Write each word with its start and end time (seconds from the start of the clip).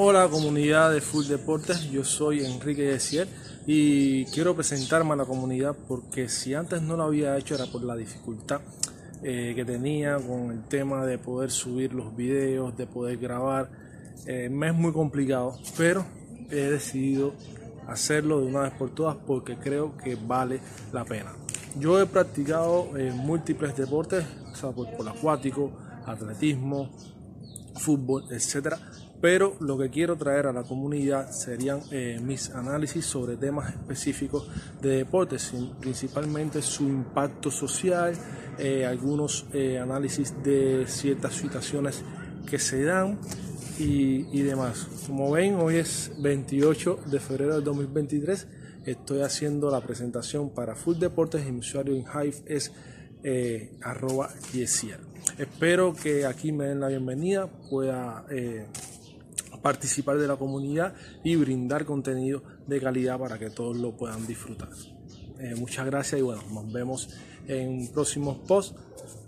Hola 0.00 0.28
comunidad 0.28 0.92
de 0.92 1.00
Full 1.00 1.26
Deportes, 1.26 1.90
yo 1.90 2.04
soy 2.04 2.44
Enrique 2.44 2.84
Yesiel 2.84 3.28
y 3.66 4.26
quiero 4.26 4.54
presentarme 4.54 5.14
a 5.14 5.16
la 5.16 5.24
comunidad 5.24 5.74
porque 5.88 6.28
si 6.28 6.54
antes 6.54 6.82
no 6.82 6.96
lo 6.96 7.02
había 7.02 7.36
hecho 7.36 7.56
era 7.56 7.66
por 7.66 7.82
la 7.82 7.96
dificultad 7.96 8.60
eh, 9.24 9.54
que 9.56 9.64
tenía 9.64 10.18
con 10.18 10.52
el 10.52 10.62
tema 10.68 11.04
de 11.04 11.18
poder 11.18 11.50
subir 11.50 11.94
los 11.94 12.14
videos, 12.16 12.76
de 12.76 12.86
poder 12.86 13.18
grabar. 13.18 13.70
Eh, 14.24 14.48
me 14.48 14.68
es 14.68 14.74
muy 14.74 14.92
complicado, 14.92 15.58
pero 15.76 16.06
he 16.48 16.70
decidido 16.70 17.34
hacerlo 17.88 18.40
de 18.40 18.46
una 18.46 18.60
vez 18.60 18.74
por 18.74 18.90
todas 18.90 19.16
porque 19.16 19.56
creo 19.56 19.96
que 19.96 20.14
vale 20.14 20.60
la 20.92 21.04
pena. 21.04 21.34
Yo 21.76 22.00
he 22.00 22.06
practicado 22.06 22.96
eh, 22.96 23.10
múltiples 23.12 23.76
deportes, 23.76 24.24
o 24.62 24.70
por, 24.70 24.96
por 24.96 25.08
acuático, 25.08 25.72
atletismo, 26.06 26.88
fútbol, 27.74 28.26
etcétera. 28.30 28.78
Pero 29.20 29.56
lo 29.60 29.76
que 29.76 29.90
quiero 29.90 30.16
traer 30.16 30.46
a 30.46 30.52
la 30.52 30.62
comunidad 30.62 31.32
serían 31.32 31.80
eh, 31.90 32.20
mis 32.22 32.50
análisis 32.50 33.04
sobre 33.04 33.36
temas 33.36 33.74
específicos 33.74 34.48
de 34.80 34.98
deportes, 34.98 35.52
principalmente 35.80 36.62
su 36.62 36.84
impacto 36.84 37.50
social, 37.50 38.14
eh, 38.58 38.86
algunos 38.86 39.46
eh, 39.52 39.78
análisis 39.78 40.34
de 40.44 40.84
ciertas 40.86 41.34
situaciones 41.34 42.04
que 42.48 42.60
se 42.60 42.84
dan 42.84 43.18
y, 43.78 44.42
demás. 44.42 44.86
Como 45.06 45.30
ven, 45.30 45.54
hoy 45.56 45.76
es 45.76 46.12
28 46.20 47.00
de 47.06 47.20
febrero 47.20 47.54
del 47.54 47.64
2023. 47.64 48.46
Estoy 48.84 49.20
haciendo 49.20 49.70
la 49.70 49.80
presentación 49.80 50.50
para 50.50 50.74
Full 50.74 50.98
Deportes 50.98 51.46
y 51.46 51.52
mi 51.52 51.60
usuario 51.60 51.94
en 51.94 52.02
Hive 52.02 52.36
es 52.46 52.72
eh, 53.22 53.72
arroba 53.82 54.30
yesiel. 54.52 54.98
Espero 55.38 55.94
que 55.94 56.24
aquí 56.26 56.50
me 56.50 56.66
den 56.66 56.80
la 56.80 56.88
bienvenida, 56.88 57.46
pueda 57.70 58.24
participar 59.62 60.18
de 60.18 60.28
la 60.28 60.36
comunidad 60.36 60.94
y 61.24 61.36
brindar 61.36 61.84
contenido 61.84 62.42
de 62.66 62.80
calidad 62.80 63.18
para 63.18 63.38
que 63.38 63.50
todos 63.50 63.76
lo 63.76 63.96
puedan 63.96 64.26
disfrutar. 64.26 64.70
Eh, 65.38 65.54
muchas 65.56 65.86
gracias 65.86 66.20
y 66.20 66.22
bueno, 66.22 66.42
nos 66.52 66.72
vemos 66.72 67.10
en 67.46 67.88
próximos 67.92 68.38
posts 68.46 68.74